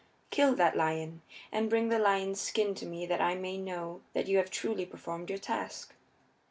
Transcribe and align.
Kill 0.31 0.55
that 0.55 0.75
lion, 0.75 1.21
and 1.51 1.69
bring 1.69 1.89
the 1.89 1.99
lion's 1.99 2.41
skin 2.41 2.73
to 2.73 2.87
me 2.87 3.05
that 3.05 3.21
I 3.21 3.35
may 3.35 3.59
know 3.59 4.01
that 4.15 4.25
you 4.27 4.37
have 4.37 4.49
truly 4.49 4.83
performed 4.83 5.29
your 5.29 5.37
task." 5.37 5.93